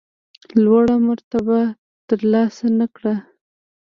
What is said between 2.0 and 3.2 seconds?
ترلاسه نه کړه.